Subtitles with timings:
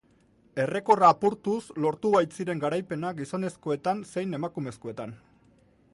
[0.61, 5.19] Errekorra apurtuz lortu baitziren garaipenak gizonezkoetan zein emakumezkoetan.